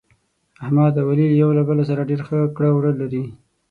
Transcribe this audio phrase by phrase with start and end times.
[0.63, 3.23] احمد او علي یو له بل سره ډېر ښه کړه وړه لري.